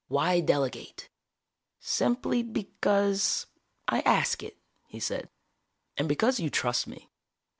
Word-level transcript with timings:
Why 0.07 0.39
delegate?" 0.39 1.09
"Simply 1.79 2.41
because, 2.41 3.45
I 3.87 3.99
ask 3.99 4.41
it," 4.41 4.57
he 4.87 4.99
said. 4.99 5.29
"And 5.95 6.09
because 6.09 6.39
you 6.39 6.49
trust 6.49 6.87
me. 6.87 7.11